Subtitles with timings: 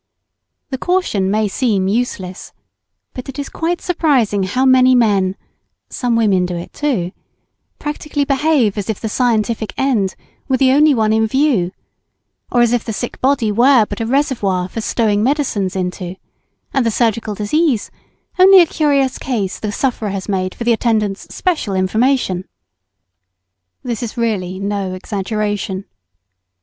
[0.71, 2.53] The caution may seem useless,
[3.13, 5.35] but it is quite surprising how many men
[5.91, 7.11] (some women do it too),
[7.77, 10.15] practically behave as if the scientific end
[10.47, 11.71] were the only one in view,
[12.51, 16.15] or as if the sick body were but a reservoir for stowing medicines into,
[16.73, 17.91] and the surgical disease
[18.39, 22.45] only a curious case the sufferer has made for the attendant's special information.
[23.83, 25.85] This is really no exaggeration.